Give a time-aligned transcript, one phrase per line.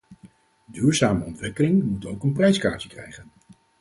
[0.65, 3.25] Duurzame ontwikkeling moet ook een prijskaartje krijgen.